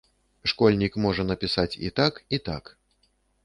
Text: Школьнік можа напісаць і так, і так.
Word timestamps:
Школьнік 0.51 0.97
можа 1.03 1.27
напісаць 1.31 1.77
і 1.87 1.93
так, 2.03 2.13
і 2.39 2.43
так. 2.51 2.63